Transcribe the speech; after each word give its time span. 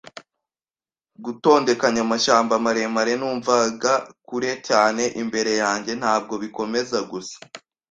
gutondekanya 1.25 1.99
amashyamba 2.05 2.53
maremare, 2.65 3.13
numvaga 3.19 3.93
kure 4.27 4.51
cyane 4.67 5.03
imbere 5.21 5.51
yanjye 5.63 5.91
ntabwo 6.01 6.33
bikomeza 6.43 6.97
gusa 7.11 7.37